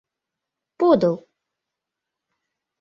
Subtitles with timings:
[0.79, 1.15] —Подыл.